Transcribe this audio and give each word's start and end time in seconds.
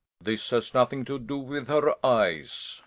This 0.19 0.49
has 0.49 0.73
nothing 0.73 1.05
to 1.05 1.19
do 1.19 1.37
with 1.37 1.67
her 1.67 1.93
eyes. 2.03 2.79